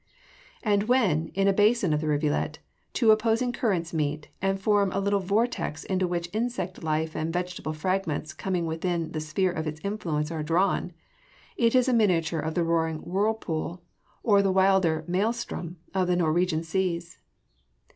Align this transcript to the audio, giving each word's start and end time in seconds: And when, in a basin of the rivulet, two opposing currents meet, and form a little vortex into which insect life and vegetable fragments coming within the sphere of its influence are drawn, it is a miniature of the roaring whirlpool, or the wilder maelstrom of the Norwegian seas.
And 0.63 0.85
when, 0.89 1.27
in 1.35 1.47
a 1.47 1.53
basin 1.53 1.93
of 1.93 2.01
the 2.01 2.07
rivulet, 2.07 2.57
two 2.91 3.11
opposing 3.11 3.51
currents 3.53 3.93
meet, 3.93 4.29
and 4.41 4.59
form 4.59 4.91
a 4.91 4.99
little 4.99 5.19
vortex 5.19 5.83
into 5.83 6.07
which 6.07 6.27
insect 6.33 6.81
life 6.83 7.15
and 7.15 7.31
vegetable 7.31 7.73
fragments 7.73 8.33
coming 8.33 8.65
within 8.65 9.11
the 9.11 9.19
sphere 9.19 9.51
of 9.51 9.67
its 9.67 9.79
influence 9.83 10.31
are 10.31 10.41
drawn, 10.41 10.91
it 11.55 11.75
is 11.75 11.87
a 11.87 11.93
miniature 11.93 12.39
of 12.39 12.55
the 12.55 12.63
roaring 12.63 12.97
whirlpool, 13.05 13.83
or 14.23 14.41
the 14.41 14.51
wilder 14.51 15.05
maelstrom 15.07 15.77
of 15.93 16.07
the 16.07 16.15
Norwegian 16.15 16.63
seas. 16.63 17.19